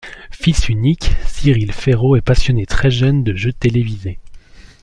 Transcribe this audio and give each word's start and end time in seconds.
Fils 0.31 0.67
unique, 0.67 1.11
Cyril 1.27 1.71
Féraud 1.71 2.15
est 2.15 2.21
passionné 2.23 2.65
très 2.65 2.89
jeune 2.89 3.23
de 3.23 3.35
jeux 3.35 3.53
télévisés. 3.53 4.17